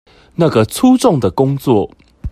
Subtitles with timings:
[0.33, 1.91] 那個粗重的工作